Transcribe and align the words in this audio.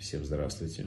Всем 0.00 0.24
здравствуйте. 0.24 0.86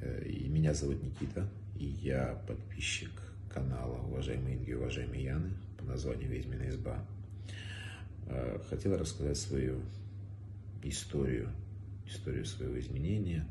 Э, 0.00 0.24
и 0.24 0.48
меня 0.48 0.74
зовут 0.74 1.00
Никита, 1.04 1.48
и 1.78 1.84
я 1.84 2.34
подписчик 2.48 3.12
канала 3.48 4.02
уважаемые 4.08 4.56
Инги, 4.56 4.72
уважаемые 4.72 5.22
Яны 5.22 5.50
по 5.78 5.84
названию 5.84 6.28
«Ведьмина 6.28 6.68
изба». 6.68 6.98
Э, 8.26 8.58
хотел 8.68 8.98
рассказать 8.98 9.38
свою 9.38 9.80
историю, 10.82 11.48
историю 12.08 12.44
своего 12.44 12.76
изменения, 12.80 13.46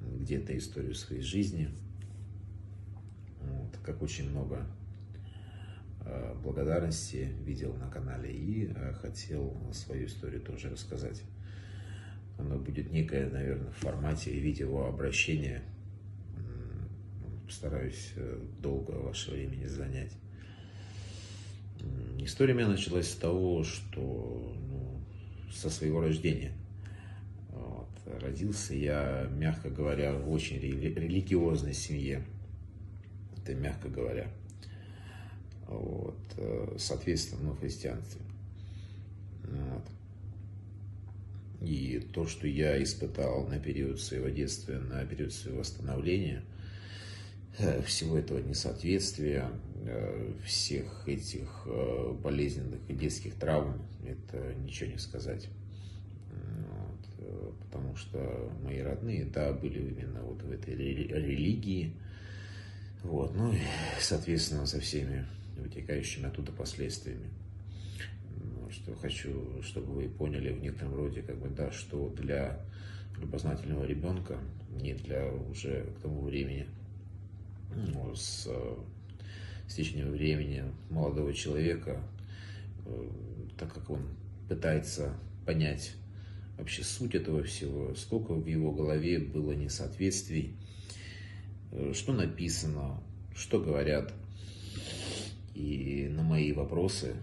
где-то 0.00 0.58
историю 0.58 0.96
своей 0.96 1.22
жизни. 1.22 1.70
Вот, 3.40 3.76
как 3.84 4.02
очень 4.02 4.30
много 4.30 4.66
э, 6.06 6.34
благодарности 6.42 7.28
видел 7.44 7.72
на 7.74 7.88
канале 7.88 8.32
и 8.32 8.74
хотел 9.00 9.56
свою 9.72 10.06
историю 10.06 10.40
тоже 10.40 10.70
рассказать 10.70 11.22
оно 12.40 12.56
будет 12.56 12.90
некое, 12.90 13.28
наверное, 13.28 13.70
в 13.70 13.76
формате 13.76 14.30
видеообращения. 14.32 15.62
Постараюсь 17.46 18.12
э, 18.16 18.40
долго 18.60 18.92
ваше 18.92 19.32
время 19.32 19.56
не 19.56 19.66
занять. 19.66 20.12
История 22.18 22.54
меня 22.54 22.68
началась 22.68 23.10
с 23.10 23.16
того, 23.16 23.64
что 23.64 24.54
ну, 24.68 25.00
со 25.52 25.70
своего 25.70 26.00
рождения. 26.00 26.52
Вот. 27.50 27.88
Родился 28.20 28.74
я, 28.74 29.28
мягко 29.32 29.70
говоря, 29.70 30.14
в 30.14 30.30
очень 30.30 30.58
религиозной 30.58 31.74
семье. 31.74 32.22
Это 33.36 33.54
мягко 33.54 33.88
говоря. 33.88 34.28
Вот. 35.66 36.20
Э, 36.36 36.76
соответственно, 36.78 37.42
ну, 37.44 37.52
в 37.52 37.60
христианстве. 37.60 38.20
Вот. 39.44 39.84
И 41.60 42.00
то, 42.14 42.26
что 42.26 42.46
я 42.46 42.82
испытал 42.82 43.46
на 43.46 43.58
период 43.58 44.00
своего 44.00 44.28
детства, 44.28 44.72
на 44.72 45.04
период 45.04 45.32
своего 45.32 45.60
восстановления, 45.60 46.42
э, 47.58 47.82
всего 47.82 48.16
этого 48.16 48.38
несоответствия, 48.38 49.50
э, 49.84 50.32
всех 50.44 51.06
этих 51.06 51.66
э, 51.66 52.16
болезненных 52.22 52.80
и 52.88 52.94
детских 52.94 53.34
травм, 53.34 53.82
это 54.06 54.54
ничего 54.54 54.90
не 54.90 54.98
сказать. 54.98 55.48
Вот, 57.18 57.58
потому 57.58 57.94
что 57.96 58.50
мои 58.62 58.80
родные, 58.80 59.26
да, 59.26 59.52
были 59.52 59.78
именно 59.78 60.22
вот 60.22 60.42
в 60.42 60.50
этой 60.50 60.74
религии, 60.74 61.92
вот, 63.02 63.34
ну 63.34 63.52
и, 63.52 63.58
соответственно, 64.00 64.66
со 64.66 64.80
всеми 64.80 65.26
вытекающими 65.58 66.26
оттуда 66.26 66.52
последствиями 66.52 67.28
что 68.70 68.94
хочу, 68.94 69.62
чтобы 69.62 69.92
вы 69.92 70.08
поняли 70.08 70.52
в 70.52 70.60
некотором 70.60 70.94
роде, 70.94 71.22
как 71.22 71.38
бы, 71.38 71.48
да, 71.48 71.70
что 71.70 72.08
для 72.10 72.60
любознательного 73.18 73.84
ребенка, 73.84 74.38
не 74.70 74.94
для 74.94 75.30
уже 75.32 75.84
к 75.96 76.02
тому 76.02 76.22
времени, 76.22 76.66
ну, 77.74 78.14
с, 78.14 78.48
с 79.68 79.74
течением 79.74 80.10
времени 80.10 80.64
молодого 80.88 81.32
человека, 81.32 82.02
э, 82.86 83.08
так 83.58 83.72
как 83.72 83.90
он 83.90 84.08
пытается 84.48 85.14
понять 85.46 85.94
вообще 86.58 86.82
суть 86.82 87.14
этого 87.14 87.42
всего, 87.42 87.94
сколько 87.94 88.34
в 88.34 88.46
его 88.46 88.72
голове 88.72 89.18
было 89.18 89.52
несоответствий, 89.52 90.54
э, 91.72 91.92
что 91.94 92.12
написано, 92.12 93.02
что 93.34 93.60
говорят. 93.60 94.12
И 95.54 96.08
на 96.10 96.22
мои 96.22 96.52
вопросы 96.52 97.16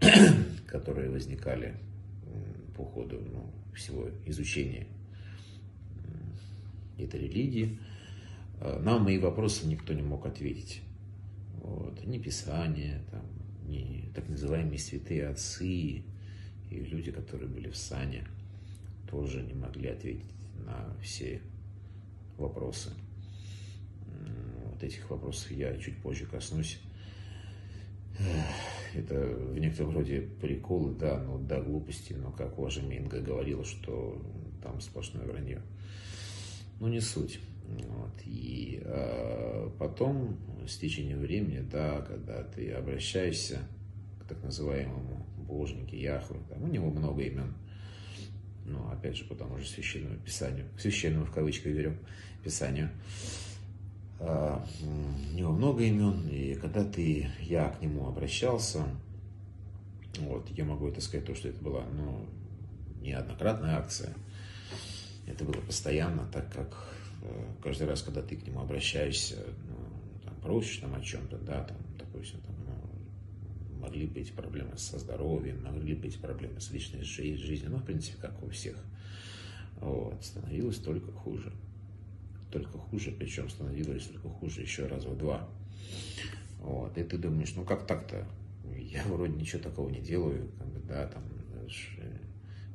которые 0.66 1.10
возникали 1.10 1.74
по 2.76 2.84
ходу 2.84 3.20
ну, 3.20 3.50
всего 3.74 4.08
изучения 4.26 4.86
этой 6.96 7.20
религии, 7.20 7.78
а, 8.60 8.80
на 8.80 8.98
мои 8.98 9.18
вопросы 9.18 9.66
никто 9.66 9.92
не 9.92 10.02
мог 10.02 10.26
ответить. 10.26 10.82
Вот. 11.54 12.04
Ни 12.06 12.18
Писание, 12.18 13.02
там, 13.10 13.22
ни 13.66 14.10
так 14.14 14.28
называемые 14.28 14.78
святые 14.78 15.28
отцы 15.28 15.66
и 15.66 16.04
люди, 16.70 17.10
которые 17.10 17.48
были 17.48 17.70
в 17.70 17.76
сане, 17.76 18.26
тоже 19.10 19.42
не 19.42 19.54
могли 19.54 19.88
ответить 19.88 20.30
на 20.64 20.96
все 21.02 21.40
вопросы. 22.36 22.90
Вот 24.66 24.82
этих 24.82 25.08
вопросов 25.10 25.50
я 25.50 25.76
чуть 25.78 25.96
позже 25.98 26.26
коснусь 26.26 26.78
это 28.98 29.14
в 29.14 29.58
некотором 29.58 29.94
роде 29.94 30.28
приколы, 30.40 30.94
да, 30.94 31.22
но 31.22 31.38
до 31.38 31.60
глупости, 31.60 32.12
но 32.12 32.30
как 32.30 32.58
уважаемая 32.58 32.98
Инга 32.98 33.20
говорила, 33.20 33.64
что 33.64 34.20
там 34.62 34.80
сплошное 34.80 35.26
вранье. 35.26 35.62
Ну, 36.80 36.88
не 36.88 37.00
суть. 37.00 37.40
Вот. 37.66 38.12
И 38.24 38.80
а, 38.84 39.70
потом, 39.78 40.36
с 40.66 40.76
течением 40.78 41.20
времени, 41.20 41.60
да, 41.60 42.00
когда 42.02 42.42
ты 42.42 42.70
обращаешься 42.72 43.58
к 44.20 44.28
так 44.28 44.42
называемому 44.42 45.26
божнике 45.36 46.00
Яхве, 46.00 46.36
там 46.48 46.62
у 46.62 46.66
него 46.68 46.90
много 46.90 47.22
имен, 47.22 47.54
ну, 48.64 48.88
опять 48.90 49.16
же, 49.16 49.24
по 49.24 49.34
тому 49.34 49.58
же 49.58 49.66
священному 49.66 50.18
писанию, 50.18 50.66
священному 50.78 51.24
в 51.24 51.32
кавычках 51.32 51.72
берем, 51.72 51.98
писанию, 52.44 52.90
у 54.20 55.34
него 55.34 55.52
много 55.52 55.84
имен, 55.84 56.28
и 56.28 56.54
когда 56.54 56.84
ты, 56.84 57.28
я 57.40 57.68
к 57.68 57.80
нему 57.80 58.08
обращался, 58.08 58.84
вот, 60.18 60.48
я 60.50 60.64
могу 60.64 60.88
это 60.88 61.00
сказать, 61.00 61.26
то, 61.26 61.34
что 61.34 61.48
это 61.48 61.62
была, 61.62 61.84
ну, 61.92 62.26
неоднократная 63.00 63.76
акция, 63.76 64.12
это 65.26 65.44
было 65.44 65.60
постоянно, 65.60 66.26
так 66.32 66.52
как 66.52 66.88
э, 67.22 67.44
каждый 67.62 67.86
раз, 67.86 68.02
когда 68.02 68.22
ты 68.22 68.36
к 68.36 68.44
нему 68.44 68.60
обращаешься, 68.60 69.36
ну, 69.68 69.76
там, 70.24 70.34
просишь 70.42 70.78
там 70.78 70.94
о 70.94 71.00
чем-то, 71.00 71.38
да, 71.38 71.62
там, 71.62 71.76
допустим, 71.96 72.40
там, 72.40 72.56
ну, 72.66 73.80
могли 73.80 74.06
быть 74.06 74.32
проблемы 74.32 74.76
со 74.76 74.98
здоровьем, 74.98 75.62
могли 75.62 75.94
быть 75.94 76.20
проблемы 76.20 76.60
с 76.60 76.72
личной 76.72 77.04
жизнью, 77.04 77.70
ну, 77.70 77.76
в 77.76 77.84
принципе, 77.84 78.16
как 78.20 78.42
у 78.42 78.48
всех, 78.48 78.76
вот, 79.80 80.24
становилось 80.24 80.78
только 80.78 81.12
хуже 81.12 81.52
только 82.50 82.78
хуже, 82.78 83.12
причем 83.12 83.48
становилось 83.48 84.04
только 84.04 84.28
хуже 84.28 84.62
еще 84.62 84.86
раза 84.86 85.08
в 85.08 85.18
два. 85.18 85.48
Вот. 86.58 86.96
И 86.98 87.04
ты 87.04 87.18
думаешь, 87.18 87.54
ну 87.54 87.64
как 87.64 87.86
так-то? 87.86 88.26
Я 88.76 89.02
вроде 89.04 89.34
ничего 89.34 89.62
такого 89.62 89.88
не 89.88 90.00
делаю, 90.00 90.50
как 90.58 90.68
бы, 90.68 90.80
да, 90.80 91.06
там, 91.06 91.22
э, 91.52 92.18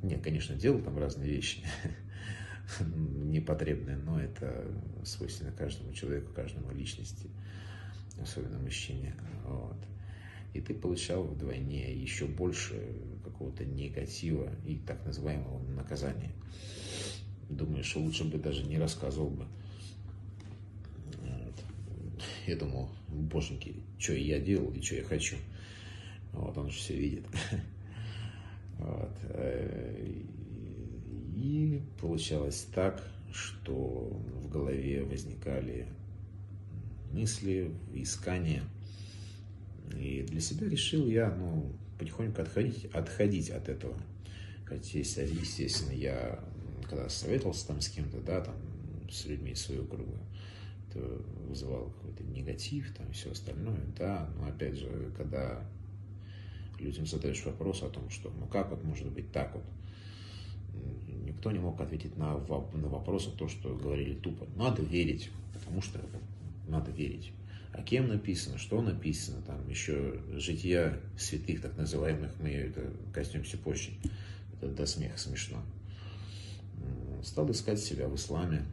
нет, 0.04 0.22
конечно, 0.22 0.56
делал 0.56 0.82
там 0.82 0.98
разные 0.98 1.30
вещи 1.30 1.64
непотребные, 2.80 3.98
но 3.98 4.20
это 4.20 4.66
свойственно 5.04 5.52
каждому 5.52 5.94
человеку, 5.94 6.34
каждому 6.34 6.72
личности, 6.72 7.30
особенно 8.22 8.60
мужчине. 8.60 9.16
Вот. 9.46 9.78
И 10.54 10.62
ты 10.62 10.74
получал 10.74 11.24
вдвойне 11.24 11.94
еще 11.96 12.26
больше 12.26 12.80
какого-то 13.24 13.66
негатива 13.66 14.52
и 14.66 14.78
так 14.78 15.04
называемого 15.06 15.64
наказания. 15.70 16.32
Думаешь, 17.50 17.96
лучше 17.96 18.24
бы 18.24 18.38
даже 18.38 18.64
не 18.64 18.78
рассказывал 18.78 19.30
бы. 19.30 19.48
Я 22.48 22.56
думал, 22.58 22.90
боженьки, 23.08 23.76
что 23.98 24.14
я 24.14 24.40
делал 24.40 24.72
и 24.72 24.82
что 24.82 24.96
я 24.96 25.04
хочу. 25.04 25.38
Вот, 26.32 26.58
он 26.58 26.70
же 26.70 26.78
все 26.78 26.96
видит. 26.96 27.26
Вот. 28.80 29.16
Э, 29.30 30.24
и 31.36 31.82
получалось 32.02 32.68
так, 32.74 33.08
что 33.32 34.20
в 34.42 34.50
голове 34.50 35.04
возникали 35.04 35.88
мысли, 37.14 37.72
искания. 37.94 38.64
И 39.98 40.24
для 40.24 40.42
себя 40.42 40.68
решил 40.68 41.08
я, 41.08 41.34
ну, 41.34 41.72
потихоньку 42.00 42.42
отходить, 42.42 42.86
отходить 42.86 43.52
от 43.52 43.70
этого. 43.70 43.96
Хотя, 44.66 45.00
естественно, 45.00 45.94
я 45.94 46.44
когда 46.94 47.10
советовался 47.10 47.68
там 47.68 47.82
с 47.82 47.90
кем-то, 47.90 48.20
да, 48.22 48.42
там, 48.42 48.56
с 49.10 49.26
людьми 49.26 49.52
из 49.52 49.62
своего 49.62 49.86
круга, 49.86 50.18
это 50.94 51.22
вызывало 51.48 51.90
какой-то 51.90 52.24
негатив 52.24 52.94
там 52.96 53.12
все 53.12 53.32
остальное, 53.32 53.82
да, 53.98 54.30
но 54.38 54.48
опять 54.48 54.78
же, 54.78 55.12
когда 55.18 55.64
людям 56.80 57.06
задаешь 57.06 57.44
вопрос 57.46 57.84
о 57.84 57.90
том, 57.90 58.10
что 58.10 58.32
ну 58.40 58.46
как 58.48 58.70
вот 58.70 58.84
может 58.84 59.10
быть 59.12 59.32
так 59.32 59.54
вот, 59.54 59.64
никто 61.26 61.52
не 61.52 61.60
мог 61.60 61.80
ответить 61.80 62.18
на, 62.18 62.38
на 62.38 62.88
вопрос 62.90 63.28
о 63.28 63.32
том, 63.32 63.50
что 63.50 63.76
говорили 63.76 64.16
тупо. 64.16 64.46
Надо 64.56 64.82
верить, 64.82 65.30
потому 65.54 65.82
что 65.82 66.00
надо 66.68 66.92
верить. 66.92 67.32
А 67.74 67.82
кем 67.82 68.08
написано, 68.08 68.58
что 68.58 68.82
написано, 68.82 69.42
там 69.42 69.68
еще 69.68 70.20
жития 70.34 71.00
святых, 71.18 71.62
так 71.62 71.76
называемых, 71.76 72.32
мы 72.40 72.50
это 72.50 72.94
коснемся 73.12 73.58
позже. 73.58 73.92
Это 74.54 74.72
до 74.72 74.86
смеха 74.86 75.18
смешно. 75.18 75.58
Стал 77.24 77.50
искать 77.52 77.80
себя 77.80 78.08
в 78.08 78.16
исламе, 78.16 78.64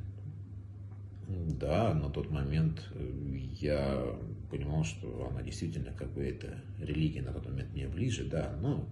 да, 1.31 1.95
на 1.95 2.11
тот 2.11 2.31
момент 2.31 2.83
э, 2.95 3.39
я 3.61 4.17
понимал, 4.51 4.85
что 4.85 5.29
она 5.31 5.43
действительно, 5.43 5.93
как 5.93 6.13
бы, 6.13 6.25
эта 6.25 6.61
религия 6.79 7.23
на 7.23 7.33
тот 7.33 7.47
момент 7.47 7.73
мне 7.73 7.89
ближе, 7.89 8.25
да, 8.25 8.57
но 8.61 8.89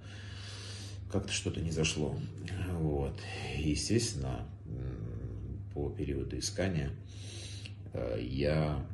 как-то 1.10 1.32
что-то 1.32 1.60
не 1.60 1.70
зашло. 1.70 2.16
Вот. 2.72 3.18
естественно, 3.56 4.46
по 5.74 5.90
периоду 5.90 6.38
искания 6.38 6.90
я 8.20 8.86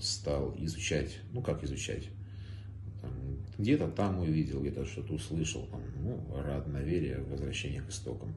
стал 0.00 0.54
изучать, 0.58 1.18
ну 1.32 1.40
как 1.42 1.64
изучать, 1.64 2.08
где-то 3.58 3.88
там 3.88 4.18
увидел, 4.20 4.60
где-то 4.60 4.84
что-то 4.84 5.14
услышал, 5.14 5.66
там, 5.66 5.80
ну, 6.02 6.20
вере, 6.82 7.18
возвращение 7.28 7.82
к 7.82 7.90
истокам. 7.90 8.34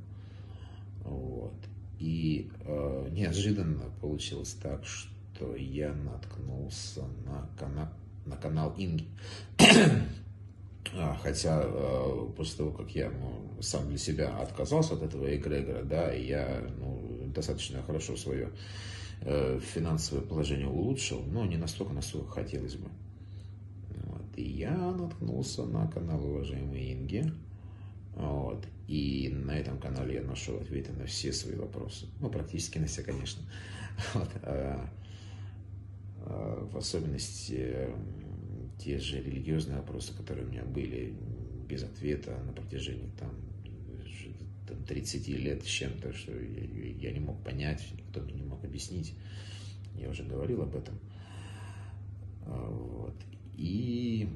Вот. 1.04 1.54
И 2.00 2.52
э, 2.62 3.10
неожиданно 3.12 3.86
получилось 4.02 4.58
так, 4.62 4.86
что 4.86 5.56
я 5.56 5.94
наткнулся 5.94 7.02
на, 7.26 7.50
кана 7.58 7.92
на 8.26 8.36
канал 8.36 8.74
Инги. 8.78 9.08
А, 10.98 11.18
хотя 11.22 11.62
э, 11.66 12.28
после 12.38 12.58
того, 12.58 12.72
как 12.72 12.92
я 12.96 13.10
ну, 13.10 13.62
сам 13.62 13.90
для 13.90 13.98
себя 13.98 14.38
отказался 14.38 14.94
от 14.94 15.02
этого 15.02 15.36
эгрегора, 15.36 15.84
да, 15.84 16.12
я 16.12 16.64
ну, 16.78 17.02
достаточно 17.34 17.82
хорошо 17.82 18.16
свое 18.16 18.52
э, 19.22 19.60
финансовое 19.74 20.22
положение 20.22 20.68
улучшил, 20.68 21.22
но 21.26 21.46
не 21.46 21.58
настолько, 21.58 21.92
насколько 21.92 22.30
хотелось 22.30 22.76
бы. 22.76 22.88
Вот. 24.06 24.26
И 24.38 24.44
я 24.44 24.72
наткнулся 24.72 25.66
на 25.66 25.88
канал 25.88 26.24
уважаемой 26.24 26.94
Инги. 26.94 27.32
Вот. 28.16 28.66
И 28.88 29.30
на 29.30 29.58
этом 29.58 29.78
канале 29.80 30.16
я 30.16 30.22
нашел 30.22 30.58
ответы 30.58 30.94
на 30.94 31.06
все 31.06 31.34
свои 31.34 31.56
вопросы. 31.56 32.08
Ну, 32.20 32.30
практически 32.30 32.78
на 32.78 32.88
все, 32.88 33.04
конечно. 33.04 33.44
Вот. 34.14 34.30
А, 34.44 34.90
а, 36.26 36.68
в 36.72 36.78
особенности 36.78 37.90
те 38.78 39.00
же 39.00 39.22
религиозные 39.22 39.78
вопросы, 39.78 40.14
которые 40.14 40.46
у 40.46 40.50
меня 40.50 40.64
были 40.64 41.14
без 41.68 41.84
ответа 41.84 42.38
на 42.46 42.52
протяжении 42.52 43.10
там, 43.20 43.32
30 44.88 45.28
лет 45.30 45.64
с 45.64 45.68
чем-то, 45.68 46.14
что 46.14 46.32
я, 46.32 47.10
я 47.10 47.12
не 47.12 47.20
мог 47.20 47.42
понять, 47.44 47.86
никто 47.94 48.22
мне 48.22 48.34
не 48.34 48.44
мог 48.44 48.64
объяснить. 48.64 49.14
Я 49.98 50.10
уже 50.10 50.24
говорил 50.24 50.62
об 50.62 50.76
этом. 50.76 51.00
А, 52.46 52.70
вот. 52.70 53.16
И 53.56 54.28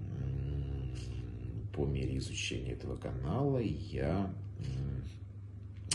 по 1.79 1.85
мере 1.85 2.17
изучения 2.17 2.73
этого 2.73 2.97
канала 2.97 3.59
я 3.59 4.29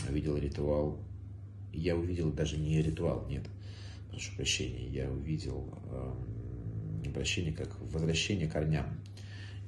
видел 0.09 0.35
ритуал. 0.35 0.97
Я 1.71 1.95
увидел 1.95 2.31
даже 2.31 2.57
не 2.57 2.81
ритуал, 2.81 3.27
нет, 3.29 3.43
прошу 4.09 4.35
прощения, 4.35 4.87
я 4.87 5.11
увидел 5.11 5.71
обращение 7.05 7.53
как 7.53 7.79
возвращение 7.93 8.47
к 8.47 8.53
корням. 8.53 8.99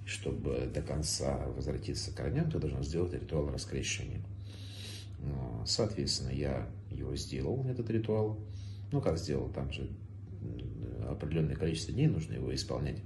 Чтобы 0.06 0.72
до 0.74 0.81
конца 0.81 1.46
возвратиться 1.50 2.12
к 2.12 2.16
корням, 2.16 2.50
ты 2.50 2.58
должен 2.58 2.84
сделать 2.84 3.13
ритуал 3.13 3.52
раскрещивания. 3.52 4.22
Соответственно, 5.68 6.31
я 6.31 6.68
его 6.90 7.16
сделал, 7.16 7.63
этот 7.68 7.92
ритуал. 7.92 8.40
Ну, 8.92 9.02
как 9.02 9.20
сделал, 9.20 9.50
там 9.50 9.72
же 9.72 9.88
определенное 11.08 11.56
количество 11.56 11.94
дней 11.94 12.08
нужно 12.08 12.34
его 12.34 12.56
исполнять. 12.56 12.98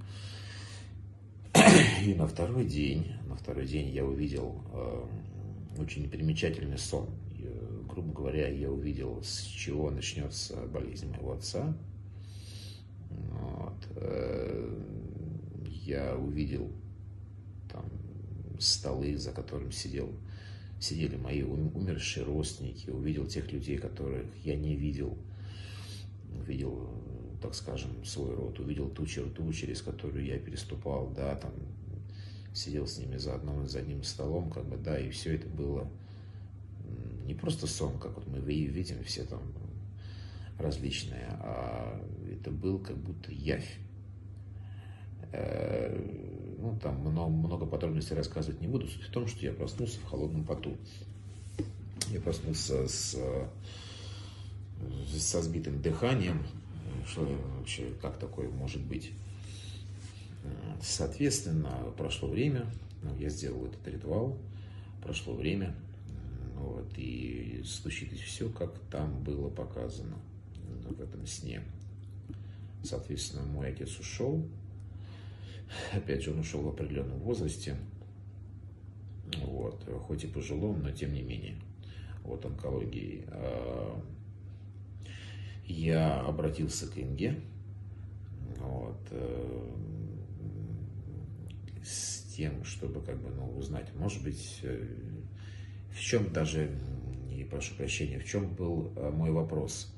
И 2.02 2.14
на 2.16 2.26
второй 2.26 2.64
день, 2.64 3.12
на 3.28 3.36
второй 3.36 3.64
день 3.64 3.88
я 3.90 4.04
увидел 4.04 4.60
э, 4.72 5.06
очень 5.78 6.10
примечательный 6.10 6.76
сон. 6.76 7.08
И, 7.30 7.46
грубо 7.88 8.12
говоря, 8.12 8.48
я 8.48 8.72
увидел, 8.72 9.22
с 9.22 9.42
чего 9.42 9.88
начнется 9.88 10.56
болезнь 10.66 11.08
моего 11.08 11.34
отца, 11.34 11.76
вот. 13.08 13.76
Э, 13.94 14.82
я 15.84 16.16
увидел 16.16 16.72
там 17.70 17.84
столы, 18.58 19.16
за 19.16 19.30
которым 19.30 19.70
сидел, 19.70 20.10
сидели 20.80 21.14
мои 21.14 21.44
умершие 21.44 22.26
родственники, 22.26 22.90
увидел 22.90 23.26
тех 23.26 23.52
людей, 23.52 23.78
которых 23.78 24.26
я 24.42 24.56
не 24.56 24.74
видел, 24.74 25.16
увидел, 26.36 26.90
так 27.40 27.54
скажем, 27.54 28.04
свой 28.04 28.34
род, 28.34 28.58
увидел 28.58 28.90
ту 28.90 29.06
черту, 29.06 29.52
через 29.52 29.82
которую 29.82 30.24
я 30.24 30.36
переступал, 30.40 31.08
да, 31.14 31.36
там 31.36 31.52
сидел 32.54 32.86
с 32.86 32.98
ними 32.98 33.16
за 33.16 33.34
одним, 33.34 33.66
за 33.66 33.78
одним 33.80 34.02
столом, 34.02 34.50
как 34.50 34.64
бы, 34.66 34.76
да, 34.76 34.98
и 34.98 35.10
все 35.10 35.34
это 35.34 35.48
было 35.48 35.88
не 37.24 37.34
просто 37.34 37.66
сон, 37.66 37.98
как 37.98 38.14
вот 38.16 38.26
мы 38.26 38.38
видим 38.40 39.02
все 39.04 39.24
там 39.24 39.40
различные, 40.58 41.28
а 41.40 42.00
это 42.30 42.50
был 42.50 42.78
как 42.78 42.96
будто 42.96 43.32
явь. 43.32 43.78
Э, 45.32 45.96
ну, 46.58 46.78
там 46.80 47.00
много, 47.00 47.30
много 47.30 47.66
подробностей 47.66 48.14
рассказывать 48.14 48.60
не 48.60 48.68
буду. 48.68 48.86
Суть 48.86 49.02
в 49.02 49.10
том, 49.10 49.26
что 49.26 49.44
я 49.44 49.52
проснулся 49.52 49.98
в 49.98 50.04
холодном 50.04 50.44
поту. 50.44 50.76
Я 52.10 52.20
проснулся 52.20 52.86
с, 52.86 53.16
со 55.16 55.42
сбитым 55.42 55.80
дыханием. 55.80 56.44
Что 57.06 57.26
вообще, 57.58 57.88
как 58.00 58.18
такое 58.18 58.48
может 58.50 58.82
быть? 58.82 59.12
Соответственно, 60.80 61.92
прошло 61.96 62.28
время, 62.28 62.66
ну, 63.02 63.16
я 63.16 63.28
сделал 63.28 63.66
этот 63.66 63.86
ритуал, 63.86 64.38
прошло 65.02 65.34
время, 65.34 65.74
вот, 66.56 66.92
и 66.96 67.62
случилось 67.64 68.20
все, 68.20 68.48
как 68.48 68.78
там 68.90 69.22
было 69.22 69.48
показано 69.48 70.16
в 70.88 71.00
этом 71.00 71.26
сне. 71.26 71.62
Соответственно, 72.82 73.44
мой 73.44 73.68
отец 73.68 73.98
ушел. 73.98 74.44
Опять 75.92 76.22
же, 76.22 76.32
он 76.32 76.40
ушел 76.40 76.62
в 76.62 76.68
определенном 76.68 77.18
возрасте. 77.20 77.76
Вот, 79.44 79.82
хоть 80.02 80.24
и 80.24 80.26
пожилом, 80.26 80.82
но 80.82 80.90
тем 80.90 81.14
не 81.14 81.22
менее. 81.22 81.56
Вот 82.24 82.44
онкологии. 82.44 83.24
А, 83.28 84.02
я 85.66 86.20
обратился 86.20 86.88
к 86.88 86.98
Инге. 86.98 87.40
Вот, 88.58 88.98
э, 89.10 89.70
с 91.84 92.22
тем, 92.36 92.64
чтобы 92.64 93.00
как 93.02 93.20
бы, 93.20 93.30
ну, 93.30 93.56
узнать, 93.56 93.88
может 93.94 94.22
быть, 94.22 94.60
э, 94.62 94.86
в 95.92 96.00
чем 96.00 96.32
даже, 96.32 96.70
не 97.28 97.44
прошу 97.44 97.74
прощения, 97.74 98.18
в 98.18 98.24
чем 98.24 98.54
был 98.54 98.92
э, 98.96 99.10
мой 99.10 99.30
вопрос 99.30 99.92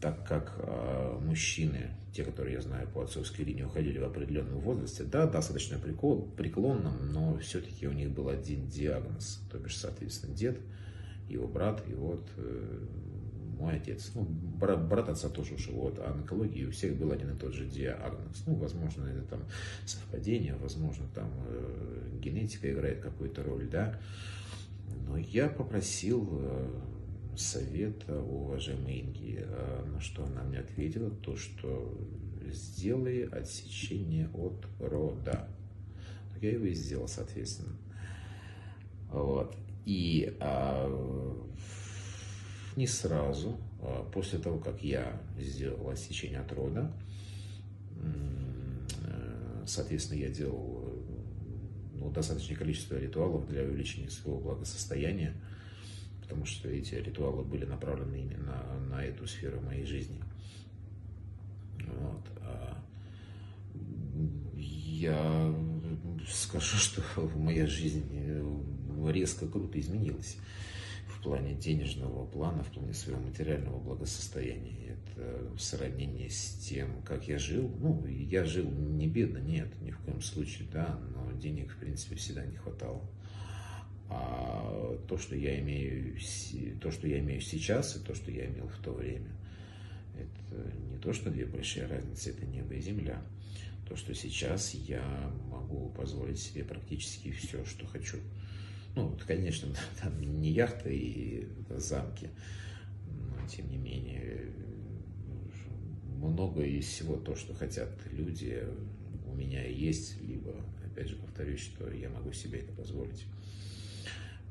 так 0.00 0.26
как 0.26 0.54
э, 0.58 1.18
мужчины, 1.22 1.90
те, 2.12 2.22
которые 2.22 2.54
я 2.54 2.60
знаю 2.60 2.86
по 2.88 3.02
отцовской 3.02 3.42
линии, 3.42 3.62
уходили 3.62 3.98
в 3.98 4.04
определенном 4.04 4.60
возрасте, 4.60 5.04
да, 5.04 5.26
достаточно 5.26 5.78
преклонном, 5.78 7.12
но 7.12 7.38
все-таки 7.38 7.86
у 7.86 7.92
них 7.92 8.10
был 8.10 8.28
один 8.28 8.68
диагноз, 8.68 9.40
то 9.50 9.58
бишь, 9.58 9.78
соответственно, 9.78 10.34
дед, 10.34 10.60
его 11.28 11.48
брат, 11.48 11.82
и 11.88 11.94
вот 11.94 12.28
мой 13.56 13.76
отец. 13.76 14.12
Ну, 14.14 14.22
брат, 14.24 14.86
брат 14.86 15.08
отца 15.08 15.28
тоже 15.28 15.54
ушел 15.54 15.74
вот, 15.74 15.98
а 15.98 16.12
онкологии 16.12 16.66
у 16.66 16.70
всех 16.70 16.96
был 16.96 17.12
один 17.12 17.34
и 17.34 17.38
тот 17.38 17.54
же 17.54 17.66
диагноз. 17.66 18.42
Ну, 18.46 18.54
возможно, 18.54 19.06
это 19.06 19.22
там 19.22 19.40
совпадение, 19.84 20.54
возможно, 20.56 21.06
там 21.14 21.30
э, 21.48 22.18
генетика 22.20 22.70
играет 22.70 23.00
какую-то 23.00 23.42
роль, 23.42 23.68
да. 23.68 23.98
Но 25.06 25.16
я 25.16 25.48
попросил 25.48 26.28
э, 26.30 26.80
совета 27.36 28.20
у 28.20 28.46
уважаемой 28.46 29.00
Инги, 29.00 29.38
а 29.40 29.84
на 29.86 30.00
что 30.00 30.24
она 30.24 30.42
мне 30.42 30.58
ответила, 30.58 31.10
то, 31.10 31.36
что 31.36 31.98
сделай 32.50 33.24
отсечение 33.24 34.28
от 34.34 34.66
рода. 34.78 35.48
Я 36.40 36.52
его 36.52 36.66
и 36.66 36.74
сделал, 36.74 37.08
соответственно. 37.08 37.76
Вот. 39.10 39.56
И 39.86 40.36
а, 40.40 40.86
не 42.76 42.86
сразу, 42.86 43.58
а 43.80 44.08
после 44.12 44.38
того, 44.38 44.58
как 44.58 44.82
я 44.82 45.20
сделал 45.38 45.90
отсечение 45.90 46.40
от 46.40 46.52
рода, 46.52 46.92
соответственно, 49.66 50.18
я 50.18 50.28
делал 50.28 50.92
ну, 51.94 52.10
достаточное 52.10 52.56
количество 52.56 52.96
ритуалов 52.96 53.48
для 53.48 53.62
увеличения 53.62 54.10
своего 54.10 54.38
благосостояния 54.38 55.34
потому 56.26 56.44
что 56.44 56.68
эти 56.68 56.96
ритуалы 56.96 57.44
были 57.44 57.64
направлены 57.64 58.16
именно 58.16 58.60
на 58.90 59.04
эту 59.04 59.28
сферу 59.28 59.60
моей 59.60 59.84
жизни. 59.86 60.20
Вот. 61.78 62.26
А 62.40 62.82
я 64.74 65.54
скажу, 66.28 66.76
что 66.78 67.02
моя 67.36 67.66
жизнь 67.66 68.04
резко 69.08 69.46
круто 69.46 69.78
изменилась 69.78 70.36
в 71.16 71.22
плане 71.22 71.54
денежного 71.54 72.26
плана, 72.26 72.62
в 72.62 72.70
плане 72.70 72.92
своего 72.92 73.20
материального 73.20 73.78
благосостояния. 73.78 74.96
Это 75.16 75.54
в 75.54 75.58
сравнении 75.58 76.28
с 76.28 76.54
тем, 76.68 77.02
как 77.02 77.26
я 77.28 77.38
жил. 77.38 77.68
Ну, 77.80 78.06
я 78.06 78.44
жил 78.44 78.70
не 78.70 79.08
бедно, 79.08 79.38
нет, 79.38 79.68
ни 79.80 79.90
в 79.90 79.98
коем 79.98 80.20
случае, 80.20 80.68
да, 80.72 80.98
но 81.14 81.32
денег, 81.32 81.72
в 81.72 81.76
принципе, 81.78 82.16
всегда 82.16 82.44
не 82.44 82.56
хватало. 82.56 83.02
А 84.08 84.96
то, 85.08 85.18
что 85.18 85.34
я 85.34 85.58
имею, 85.60 86.16
то, 86.80 86.90
что 86.90 87.08
я 87.08 87.18
имею 87.18 87.40
сейчас, 87.40 87.96
и 87.96 88.00
то, 88.00 88.14
что 88.14 88.30
я 88.30 88.46
имел 88.46 88.68
в 88.68 88.78
то 88.78 88.92
время, 88.92 89.32
это 90.14 90.72
не 90.90 90.98
то, 90.98 91.12
что 91.12 91.30
две 91.30 91.46
большие 91.46 91.86
разницы, 91.86 92.30
это 92.30 92.46
небо 92.46 92.74
и 92.74 92.80
земля. 92.80 93.20
То, 93.88 93.96
что 93.96 94.14
сейчас 94.14 94.74
я 94.74 95.32
могу 95.48 95.90
позволить 95.90 96.38
себе 96.38 96.64
практически 96.64 97.30
все, 97.32 97.64
что 97.64 97.86
хочу. 97.86 98.18
Ну, 98.96 99.14
конечно, 99.26 99.68
там 100.02 100.18
не 100.20 100.50
яхта 100.50 100.88
и 100.88 101.46
замки. 101.70 102.30
Но, 103.06 103.46
тем 103.46 103.70
не 103.70 103.76
менее, 103.76 104.50
много 106.18 106.64
из 106.64 106.86
всего 106.86 107.16
то, 107.16 107.36
что 107.36 107.54
хотят 107.54 107.90
люди, 108.10 108.64
у 109.26 109.34
меня 109.34 109.64
есть, 109.64 110.20
либо, 110.22 110.54
опять 110.84 111.08
же, 111.08 111.16
повторюсь, 111.16 111.60
что 111.60 111.92
я 111.92 112.08
могу 112.08 112.32
себе 112.32 112.60
это 112.60 112.72
позволить. 112.72 113.26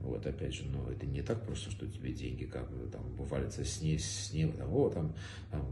Вот, 0.06 0.24
опять 0.28 0.54
же, 0.54 0.66
но 0.66 0.88
это 0.92 1.08
не 1.08 1.24
так 1.24 1.44
просто, 1.44 1.72
что 1.72 1.88
тебе 1.88 2.14
деньги 2.14 2.46
как 2.46 2.70
бы 2.72 2.88
там 2.88 3.02
валятся 3.18 3.66
с, 3.66 3.82
не, 3.82 3.98
с 3.98 4.32
неба, 4.34 4.54
там, 4.54 4.72
о, 4.72 4.90
там, 4.90 5.16
там 5.50 5.66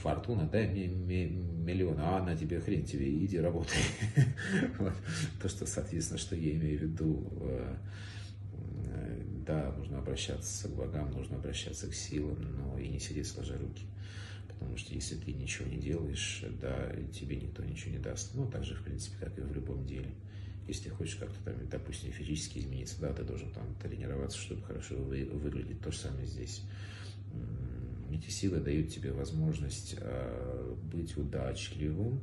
фортуна, 0.00 0.48
дай 0.48 0.66
мне 0.66 0.86
миллион, 0.86 1.96
а 1.98 2.22
на 2.24 2.34
тебе 2.34 2.60
хрен 2.60 2.84
тебе, 2.84 3.12
иди 3.24 3.38
работай. 3.38 3.82
вот. 4.78 4.94
То, 5.42 5.48
что, 5.50 5.66
соответственно, 5.66 6.18
что 6.18 6.34
я 6.34 6.52
имею 6.52 6.78
в 6.78 6.82
виду, 6.82 7.30
э, 7.42 7.76
да, 9.46 9.70
нужно 9.76 9.98
обращаться 9.98 10.68
к 10.68 10.74
богам, 10.74 11.12
нужно 11.12 11.36
обращаться 11.36 11.88
к 11.88 11.94
силам, 11.94 12.38
но 12.56 12.78
и 12.78 12.88
не 12.88 12.98
сидеть 12.98 13.28
сложа 13.28 13.58
руки. 13.58 13.84
Потому 14.48 14.78
что 14.78 14.94
если 14.94 15.16
ты 15.16 15.34
ничего 15.34 15.68
не 15.68 15.76
делаешь, 15.76 16.42
да, 16.60 16.90
тебе 17.12 17.36
никто 17.36 17.62
ничего 17.62 17.92
не 17.92 17.98
даст. 17.98 18.34
Ну, 18.34 18.46
так 18.50 18.64
же, 18.64 18.74
в 18.74 18.82
принципе, 18.82 19.16
как 19.20 19.38
и 19.38 19.42
в 19.42 19.52
любом 19.52 19.84
деле. 19.86 20.10
Если 20.68 20.88
хочешь 20.88 21.16
как-то 21.16 21.36
там, 21.44 21.54
допустим, 21.68 22.12
физически 22.12 22.58
измениться, 22.58 23.00
да, 23.00 23.12
ты 23.12 23.22
должен 23.22 23.52
там 23.52 23.74
тренироваться, 23.82 24.38
чтобы 24.38 24.62
хорошо 24.62 24.96
вы, 24.96 25.24
выглядеть. 25.24 25.80
То 25.80 25.92
же 25.92 25.98
самое 25.98 26.26
здесь. 26.26 26.62
Эти 28.10 28.30
силы 28.30 28.60
дают 28.60 28.88
тебе 28.88 29.12
возможность 29.12 29.96
э, 29.98 30.74
быть 30.92 31.16
удачливым, 31.16 32.20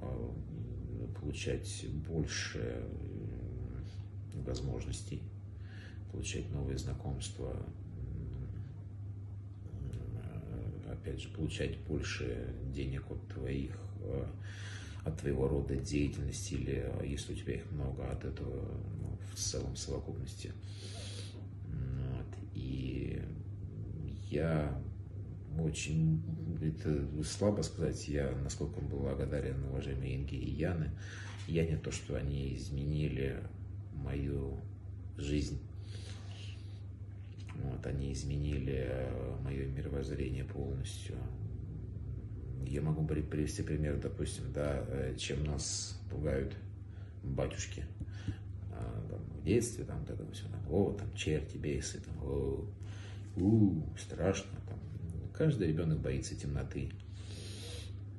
э, 0.00 0.30
получать 1.20 1.86
больше 2.08 2.84
возможностей, 4.34 5.22
получать 6.12 6.50
новые 6.52 6.78
знакомства, 6.78 7.56
опять 10.90 11.20
же, 11.20 11.28
получать 11.30 11.78
больше 11.80 12.54
денег 12.74 13.10
от 13.10 13.26
твоих 13.28 13.76
от 15.06 15.20
твоего 15.20 15.46
рода 15.46 15.76
деятельности 15.76 16.54
или 16.54 16.84
а, 16.84 17.04
если 17.04 17.32
у 17.32 17.36
тебя 17.36 17.54
их 17.54 17.70
много 17.70 18.10
от 18.10 18.24
этого 18.24 18.76
ну, 19.00 19.16
в 19.32 19.36
целом 19.38 19.76
совокупности. 19.76 20.52
Вот. 21.64 22.26
И 22.54 23.22
я 24.28 24.76
очень, 25.58 26.22
это 26.60 27.06
слабо 27.22 27.62
сказать, 27.62 28.08
я 28.08 28.32
насколько 28.42 28.80
благодарен 28.80 29.64
уважаемой 29.64 30.16
Инге 30.16 30.36
и 30.36 30.50
Яны. 30.50 30.90
Не 31.46 31.76
то, 31.76 31.92
что 31.92 32.16
они 32.16 32.56
изменили 32.56 33.40
мою 33.94 34.58
жизнь. 35.16 35.60
Вот, 37.54 37.86
они 37.86 38.12
изменили 38.12 38.88
а, 38.90 39.40
мое 39.44 39.66
мировоззрение 39.66 40.44
полностью 40.44 41.16
я 42.76 42.82
могу 42.82 43.06
привести 43.06 43.62
пример, 43.62 43.98
допустим, 43.98 44.52
да, 44.52 44.84
э, 44.88 45.16
чем 45.18 45.44
нас 45.44 45.98
пугают 46.10 46.54
батюшки 47.22 47.84
а, 48.70 49.06
там, 49.10 49.20
в 49.40 49.44
детстве, 49.44 49.84
там, 49.84 50.00
вот 50.00 50.10
это 50.10 50.32
все, 50.32 50.44
там, 50.48 50.60
о, 50.70 50.92
там, 50.92 51.12
черти, 51.14 51.56
бесы, 51.56 52.00
там, 52.00 52.14
о, 52.22 52.68
у, 53.36 53.82
страшно, 53.98 54.50
там. 54.68 54.78
Каждый 55.32 55.68
ребенок 55.68 56.00
боится 56.00 56.36
темноты. 56.36 56.90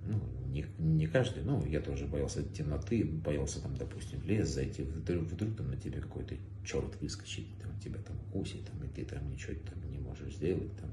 Ну, 0.05 0.19
не, 0.47 0.65
не 0.79 1.05
каждый, 1.05 1.43
ну, 1.43 1.63
я 1.65 1.79
тоже 1.79 2.07
боялся 2.07 2.41
темноты, 2.43 3.05
боялся, 3.05 3.61
там, 3.61 3.75
допустим, 3.77 4.19
в 4.19 4.25
лес 4.25 4.49
зайти, 4.49 4.81
вдруг, 4.81 5.25
вдруг 5.25 5.55
там 5.55 5.69
на 5.69 5.77
тебе 5.77 6.01
какой-то 6.01 6.35
черт 6.65 6.99
выскочит, 6.99 7.45
там, 7.61 7.79
тебя 7.79 7.99
там 8.01 8.17
укусит, 8.29 8.65
там, 8.65 8.83
и 8.83 8.87
ты 8.87 9.05
там 9.05 9.29
ничего 9.29 9.53
там 9.69 9.91
не 9.91 9.99
можешь 9.99 10.33
сделать, 10.33 10.75
там. 10.77 10.89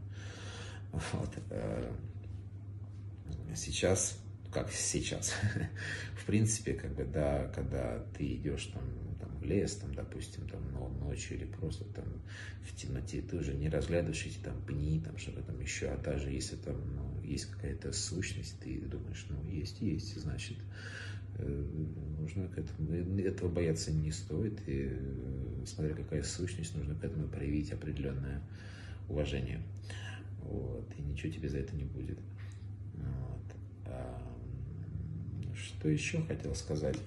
Вот. 1.13 1.31
Сейчас, 3.55 4.19
как 4.53 4.71
сейчас, 4.71 5.35
в 6.17 6.25
принципе, 6.27 6.75
как 6.75 6.95
бы, 6.95 7.05
да, 7.05 7.51
когда 7.55 8.05
ты 8.17 8.35
идешь 8.35 8.67
там, 8.67 8.83
там 9.21 9.37
в 9.39 9.45
лес, 9.45 9.77
там, 9.77 9.95
допустим, 9.95 10.49
там 10.49 10.65
ночью 11.15 11.37
или 11.37 11.45
просто 11.45 11.85
там 11.85 12.05
в 12.63 12.75
темноте, 12.75 13.23
ты 13.23 13.37
уже 13.37 13.55
не 13.55 13.69
разглядываешь 13.69 14.27
эти 14.27 14.39
там 14.39 14.61
пни, 14.67 15.01
там 15.01 15.17
что-то 15.19 15.43
там 15.43 15.61
еще, 15.61 15.89
а 15.89 15.97
даже 15.97 16.31
если 16.31 16.57
там 16.57 16.77
ну, 16.97 17.23
есть 17.23 17.47
какая-то 17.47 17.93
сущность, 17.93 18.59
ты 18.61 18.81
думаешь, 18.81 19.27
ну, 19.29 19.43
есть, 19.49 19.81
есть, 19.81 20.21
значит, 20.21 20.59
э, 21.37 21.65
нужно 22.19 22.49
к 22.49 22.59
этому, 22.59 23.19
этого 23.21 23.49
бояться 23.49 23.93
не 23.93 24.11
стоит, 24.11 24.61
и 24.67 24.89
э, 24.91 25.65
смотря 25.67 25.95
какая 25.95 26.23
сущность, 26.23 26.75
нужно 26.75 26.95
к 26.95 27.05
этому 27.05 27.29
проявить 27.29 27.73
определенное 27.73 28.43
уважение. 29.09 29.63
Вот, 30.43 30.91
и 30.99 31.03
ничего 31.03 31.33
тебе 31.33 31.49
за 31.49 31.59
это 31.59 31.75
не 31.75 31.85
будет. 31.85 32.19
Что 35.55 35.89
еще 35.89 36.23
хотел 36.23 36.55
сказать? 36.55 36.99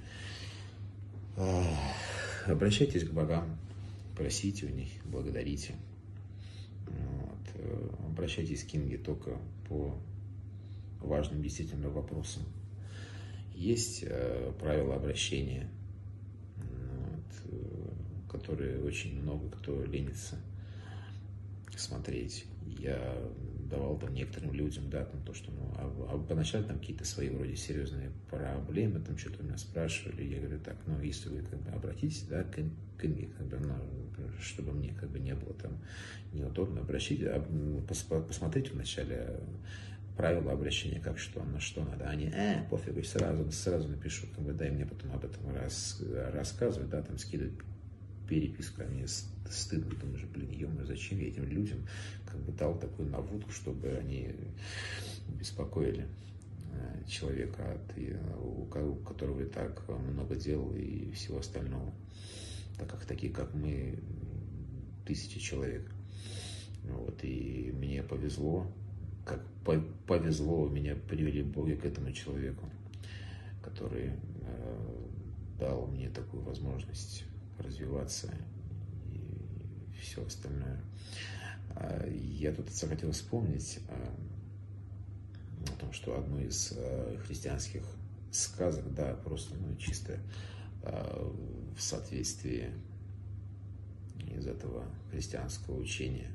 Обращайтесь 2.46 3.03
к 3.03 3.12
богам, 3.12 3.57
просите 4.15 4.65
у 4.65 4.69
них, 4.69 4.89
благодарите. 5.05 5.75
Вот. 6.86 7.38
Э, 7.55 7.89
обращайтесь 8.05 8.63
к 8.63 8.67
Кинге 8.67 8.98
только 8.98 9.38
по 9.67 9.96
важным 11.01 11.41
действительно 11.41 11.89
вопросам. 11.89 12.43
Есть 13.53 14.03
э, 14.03 14.53
правила 14.60 14.96
обращения, 14.96 15.69
вот, 16.55 17.51
э, 17.51 18.31
которые 18.31 18.81
очень 18.81 19.22
много 19.22 19.50
кто 19.50 19.84
ленится 19.84 20.38
смотреть. 21.75 22.46
Я 22.65 23.15
давал 23.69 23.97
там 23.97 24.13
некоторым 24.13 24.53
людям, 24.53 24.89
да, 24.89 25.05
там 25.05 25.21
то, 25.24 25.33
что, 25.33 25.51
ну, 25.51 25.74
а, 25.75 26.09
а 26.09 26.17
поначалу 26.17 26.63
там 26.65 26.79
какие-то 26.79 27.05
свои 27.05 27.29
вроде 27.29 27.55
серьезные 27.55 28.12
проблемы, 28.29 29.00
там 29.00 29.17
что-то 29.17 29.43
меня 29.43 29.57
спрашивали, 29.57 30.24
я 30.24 30.39
говорю, 30.39 30.59
так, 30.59 30.77
ну, 30.86 31.00
если 31.01 31.29
вы 31.29 31.41
как 31.41 31.59
бы 31.62 31.71
обратитесь, 31.71 32.24
да, 32.24 32.43
к, 32.43 32.55
к 32.97 33.05
Инге, 33.05 33.29
как 33.38 33.47
бы, 33.47 33.57
ну, 33.57 33.75
чтобы 34.39 34.74
мне 34.74 34.93
как 34.93 35.09
бы 35.09 35.19
не 35.19 35.36
было 35.36 35.53
там 35.53 35.77
неудобно, 36.33 36.81
обращите, 36.81 37.29
а, 37.29 37.41
пос, 37.88 38.03
посмотрите 38.03 38.71
вначале 38.71 39.39
правила 40.15 40.51
обращения, 40.51 41.00
как 41.00 41.19
что, 41.19 41.43
на 41.43 41.59
что 41.59 41.83
надо. 41.83 42.09
Они, 42.09 42.31
э, 42.33 42.63
пофигу, 42.69 43.03
сразу, 43.03 43.51
сразу 43.51 43.88
напишу, 43.88 44.25
как 44.36 44.43
бы, 44.43 44.53
дай 44.53 44.71
мне 44.71 44.86
потом 44.86 45.12
об 45.12 45.24
этом 45.24 45.55
раз, 45.55 46.01
рассказывать, 46.33 46.89
да, 46.89 47.03
там 47.03 47.17
скидывать 47.19 47.53
переписку, 48.27 48.81
а 48.84 48.86
мне 48.86 49.07
стыдно, 49.07 49.96
думаю, 49.96 50.27
блин, 50.34 50.51
ё 50.51 50.86
зачем 50.86 51.19
я 51.19 51.27
этим 51.27 51.46
людям 51.46 51.79
как 52.25 52.39
бы 52.41 52.51
дал 52.51 52.77
такую 52.79 53.10
наводку, 53.10 53.51
чтобы 53.51 53.89
они 53.89 54.31
беспокоили 55.27 56.07
э, 56.74 57.03
человека, 57.07 57.74
от, 57.74 57.98
у 58.41 58.96
которого 58.96 59.41
и 59.41 59.46
так 59.46 59.88
много 59.89 60.36
дел 60.36 60.74
и 60.75 61.12
всего 61.12 61.39
остального, 61.39 61.93
так 62.77 62.89
как 62.89 63.05
такие, 63.05 63.31
как 63.31 63.53
мы, 63.53 64.00
тысячи 65.05 65.39
человек. 65.39 65.89
Вот, 66.84 67.24
и 67.24 67.72
мне 67.74 68.03
повезло, 68.03 68.72
как 69.25 69.41
повезло, 70.05 70.69
меня 70.69 70.96
привели 70.96 71.43
боги 71.43 71.74
к 71.74 71.86
этому 71.86 72.12
человеку, 72.12 72.69
который 73.62 74.12
э, 74.41 75.07
дал 75.60 75.88
мне 75.88 76.10
такую 76.10 76.43
возможность 76.43 77.25
развиваться 77.59 78.33
и 79.11 79.99
все 80.01 80.25
остальное. 80.25 80.81
А, 81.75 82.07
я 82.09 82.51
тут 82.53 82.69
захотел 82.69 83.11
вспомнить 83.11 83.79
а, 83.89 84.15
о 85.67 85.79
том, 85.79 85.93
что 85.93 86.17
одно 86.17 86.39
из 86.39 86.73
а, 86.75 87.17
христианских 87.25 87.83
сказок, 88.31 88.93
да, 88.93 89.13
просто 89.13 89.55
ну, 89.55 89.75
чисто 89.77 90.19
в 90.83 91.81
соответствии 91.81 92.71
из 94.37 94.47
этого 94.47 94.85
христианского 95.11 95.77
учения. 95.77 96.31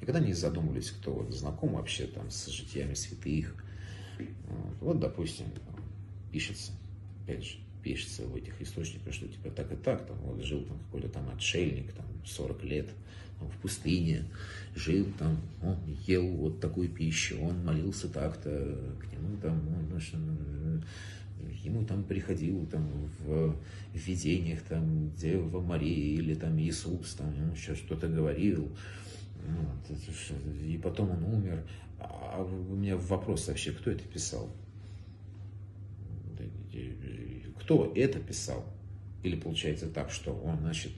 Никогда 0.00 0.20
не 0.20 0.32
задумывались, 0.32 0.90
кто 0.90 1.12
вот 1.12 1.34
знаком 1.34 1.74
вообще 1.74 2.06
там 2.06 2.30
с 2.30 2.46
житиями 2.46 2.94
святых. 2.94 3.54
Вот 4.80 5.00
допустим, 5.00 5.46
пишется, 6.30 6.72
опять 7.22 7.44
же, 7.44 7.58
пишется 7.82 8.26
в 8.26 8.36
этих 8.36 8.60
источниках, 8.60 9.12
что 9.12 9.28
типа 9.28 9.50
так 9.50 9.72
и 9.72 9.76
так, 9.76 10.06
там 10.06 10.16
вот 10.22 10.42
жил 10.44 10.62
там 10.64 10.78
какой-то 10.78 11.08
там 11.08 11.28
отшельник, 11.30 11.92
там 11.92 12.06
40 12.24 12.64
лет 12.64 12.88
там, 13.38 13.50
в 13.50 13.56
пустыне, 13.58 14.24
жил 14.74 15.06
там, 15.18 15.36
он 15.62 15.76
ел 16.06 16.26
вот 16.28 16.60
такую 16.60 16.88
пищу, 16.88 17.38
он 17.40 17.64
молился 17.64 18.08
так-то, 18.08 18.50
к 19.00 19.12
нему 19.12 19.36
там, 19.40 19.60
он, 19.68 19.86
значит, 19.90 20.14
ему 21.64 21.84
там 21.84 22.04
приходил 22.04 22.66
там 22.66 22.88
в 23.20 23.56
видениях 23.92 24.62
там 24.62 25.10
Дева 25.16 25.60
Мария 25.60 26.18
или 26.18 26.34
там 26.34 26.58
Иисус 26.58 27.14
там 27.14 27.34
ему 27.36 27.52
еще 27.52 27.74
что-то 27.74 28.08
говорил, 28.08 28.70
вот, 29.44 29.98
и 30.64 30.78
потом 30.78 31.10
он 31.10 31.24
умер. 31.24 31.64
А 31.98 32.42
у 32.42 32.74
меня 32.74 32.96
вопрос 32.96 33.48
вообще, 33.48 33.72
кто 33.72 33.90
это 33.90 34.02
писал? 34.04 34.50
Кто 37.60 37.92
это 37.94 38.18
писал. 38.18 38.64
Или 39.22 39.36
получается 39.36 39.88
так, 39.88 40.10
что 40.10 40.32
он, 40.32 40.58
значит, 40.58 40.92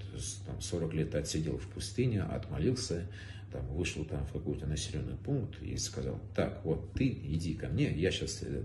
там, 0.46 0.60
40 0.60 0.94
лет 0.94 1.14
отсидел 1.14 1.58
в 1.58 1.68
пустыне, 1.68 2.22
отмолился, 2.22 3.06
там, 3.52 3.66
вышел 3.68 4.04
там 4.04 4.24
в 4.26 4.32
какой-то 4.32 4.66
населенный 4.66 5.16
пункт 5.16 5.62
и 5.62 5.76
сказал, 5.76 6.18
так, 6.34 6.64
вот 6.64 6.92
ты 6.94 7.06
иди 7.06 7.54
ко 7.54 7.68
мне, 7.68 7.92
я 7.92 8.10
сейчас, 8.10 8.42
э, 8.42 8.62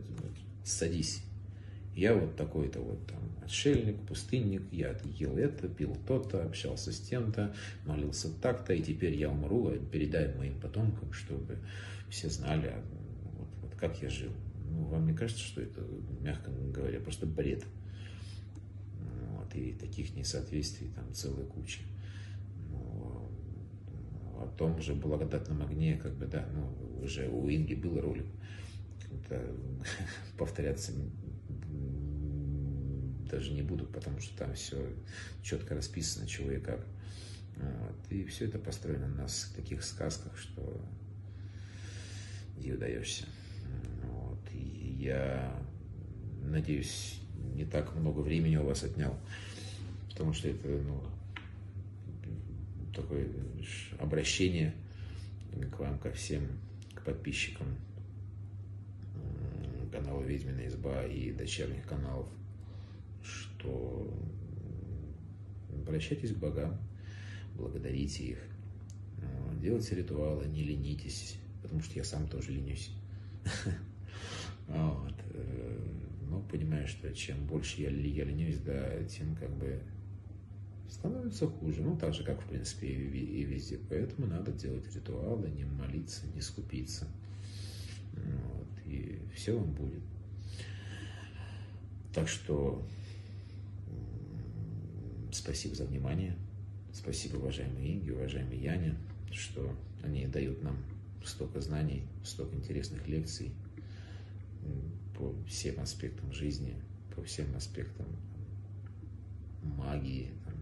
садись. 0.63 1.23
Я 1.95 2.13
вот 2.13 2.37
такой-то 2.37 2.79
вот 2.79 3.05
там 3.07 3.19
отшельник, 3.43 3.99
пустынник, 4.07 4.61
я 4.71 4.97
ел 5.17 5.37
это, 5.37 5.67
пил 5.67 5.97
то-то, 6.07 6.43
общался 6.45 6.93
с 6.93 6.99
тем-то, 6.99 7.53
молился 7.85 8.29
так-то, 8.41 8.73
и 8.73 8.81
теперь 8.81 9.15
я 9.15 9.29
умру, 9.29 9.67
а 9.67 9.77
передай 9.77 10.33
моим 10.35 10.59
потомкам, 10.61 11.11
чтобы 11.11 11.57
все 12.09 12.29
знали, 12.29 12.73
вот, 13.37 13.49
вот 13.61 13.75
как 13.75 14.01
я 14.01 14.09
жил. 14.09 14.31
Ну, 14.69 14.85
вам 14.85 15.07
не 15.07 15.13
кажется, 15.13 15.43
что 15.43 15.61
это, 15.61 15.81
мягко 16.21 16.51
говоря, 16.51 16.99
просто 16.99 17.25
бред? 17.25 17.65
Вот, 19.31 19.55
и 19.55 19.73
таких 19.73 20.15
несоответствий 20.15 20.89
там 20.95 21.13
целая 21.13 21.45
куча. 21.45 21.81
Ну, 22.69 23.31
о 24.37 24.47
том 24.57 24.81
же 24.81 24.95
благодатном 24.95 25.61
огне, 25.61 25.97
как 25.97 26.13
бы, 26.13 26.25
да, 26.25 26.47
ну, 26.53 27.03
уже 27.03 27.27
у 27.29 27.49
Инги 27.49 27.73
был 27.73 27.99
ролик, 27.99 28.25
повторяться 30.37 30.93
даже 33.29 33.51
не 33.51 33.61
буду, 33.61 33.85
потому 33.85 34.19
что 34.19 34.37
там 34.37 34.53
все 34.53 34.91
четко 35.43 35.75
расписано, 35.75 36.27
чего 36.27 36.51
и 36.51 36.59
как. 36.59 36.85
Вот. 37.57 38.11
И 38.11 38.25
все 38.25 38.45
это 38.45 38.57
построено 38.57 39.07
на 39.07 39.27
таких 39.55 39.83
сказках, 39.83 40.37
что 40.37 40.81
диву 42.57 42.77
даешься. 42.77 43.25
Я 44.99 45.57
надеюсь, 46.43 47.19
не 47.55 47.65
так 47.65 47.95
много 47.95 48.19
времени 48.19 48.57
у 48.57 48.65
вас 48.65 48.83
отнял, 48.83 49.17
потому 50.09 50.33
что 50.33 50.49
это 50.49 50.67
ну, 50.67 51.01
такое 52.93 53.27
обращение 53.97 54.73
к 55.71 55.79
вам, 55.79 55.97
ко 55.99 56.11
всем, 56.11 56.47
к 56.93 57.03
подписчикам 57.03 57.67
канала 59.91 60.21
«Ведьмина 60.21 60.67
изба» 60.67 61.05
и 61.05 61.31
дочерних 61.31 61.87
каналов 61.87 62.27
что 63.23 64.13
обращайтесь 65.73 66.33
к 66.33 66.37
богам, 66.37 66.77
благодарите 67.55 68.23
их, 68.23 68.39
делайте 69.61 69.95
ритуалы, 69.95 70.47
не 70.47 70.63
ленитесь, 70.63 71.37
потому 71.61 71.81
что 71.81 71.95
я 71.95 72.03
сам 72.03 72.27
тоже 72.27 72.51
ленюсь. 72.51 72.91
Вот. 74.69 75.13
Э, 75.33 75.79
но 76.29 76.41
понимаю, 76.41 76.87
что 76.87 77.13
чем 77.13 77.45
больше 77.45 77.81
я, 77.81 77.89
я 77.89 78.23
ленюсь, 78.23 78.59
да, 78.59 79.03
тем 79.03 79.35
как 79.35 79.51
бы 79.57 79.81
становится 80.89 81.47
хуже. 81.47 81.81
Ну, 81.81 81.97
так 81.97 82.13
же, 82.13 82.23
как, 82.23 82.41
в 82.41 82.47
принципе, 82.47 82.87
и 82.87 83.43
везде. 83.43 83.79
Поэтому 83.89 84.27
надо 84.27 84.51
делать 84.51 84.93
ритуалы, 84.95 85.49
не 85.49 85.65
молиться, 85.65 86.25
не 86.33 86.41
скупиться. 86.41 87.07
Вот. 88.13 88.67
И 88.85 89.21
все 89.35 89.57
вам 89.57 89.71
будет. 89.73 90.01
Так 92.13 92.27
что 92.27 92.83
Спасибо 95.31 95.75
за 95.75 95.85
внимание. 95.85 96.35
Спасибо, 96.91 97.37
уважаемые 97.37 97.93
Инги, 97.93 98.09
уважаемые 98.09 98.61
Яне, 98.61 98.95
что 99.31 99.75
они 100.03 100.25
дают 100.25 100.63
нам 100.63 100.77
столько 101.23 101.61
знаний, 101.61 102.03
столько 102.23 102.55
интересных 102.55 103.07
лекций 103.07 103.51
по 105.17 105.35
всем 105.47 105.79
аспектам 105.79 106.31
жизни, 106.31 106.75
по 107.15 107.23
всем 107.23 107.55
аспектам 107.55 108.07
магии. 109.63 110.31
Там. 110.45 110.53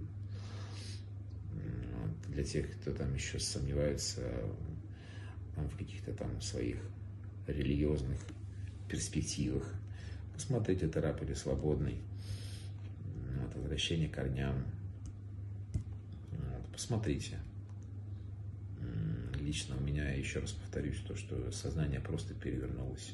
Для 2.29 2.43
тех, 2.43 2.71
кто 2.79 2.91
там 2.93 3.13
еще 3.13 3.39
сомневается 3.39 4.21
в 5.55 5.77
каких-то 5.77 6.13
там 6.13 6.41
своих 6.41 6.77
религиозных 7.47 8.19
перспективах, 8.87 9.73
посмотрите 10.33 10.87
терапию 10.87 11.35
свободный 11.35 12.01
от 13.43 13.55
возвращения 13.55 14.07
к 14.07 14.13
корням. 14.13 14.65
Вот, 16.31 16.67
посмотрите. 16.71 17.39
Лично 19.39 19.77
у 19.77 19.81
меня, 19.81 20.09
еще 20.11 20.39
раз 20.39 20.51
повторюсь, 20.51 20.99
то, 21.07 21.15
что 21.15 21.51
сознание 21.51 21.99
просто 22.01 22.33
перевернулось. 22.33 23.13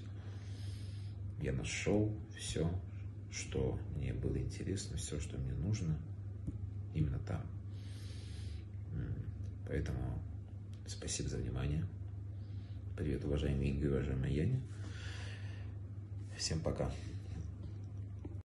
Я 1.41 1.53
нашел 1.53 2.15
все, 2.37 2.69
что 3.31 3.79
мне 3.95 4.13
было 4.13 4.37
интересно, 4.37 4.97
все, 4.97 5.19
что 5.19 5.37
мне 5.37 5.53
нужно, 5.53 5.97
именно 6.93 7.19
там. 7.19 7.45
Поэтому 9.67 10.21
спасибо 10.85 11.29
за 11.29 11.37
внимание. 11.37 11.85
Привет, 12.95 13.25
уважаемые 13.25 13.71
Игорь, 13.71 13.89
уважаемая 13.89 14.31
Яня. 14.31 14.61
Всем 16.37 16.59
пока. 16.59 16.91